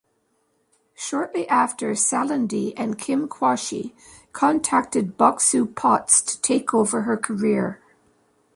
Shortly 0.95 1.47
after, 1.47 1.91
Salandy 1.91 2.73
and 2.75 2.97
Kim 2.97 3.27
Quashie 3.29 3.93
contacted 4.33 5.15
Boxu 5.15 5.67
Potts 5.75 6.23
to 6.23 6.41
take 6.41 6.73
over 6.73 7.01
her 7.03 7.17
career. 7.17 7.79